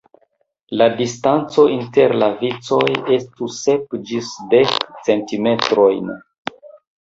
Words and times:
La 0.81 0.85
distanco 1.01 1.65
inter 1.73 2.15
la 2.23 2.29
vicoj 2.39 2.87
estu 3.17 3.51
sep 3.57 3.93
ĝis 4.09 4.33
dek 4.55 4.75
centimetrojn. 5.11 6.11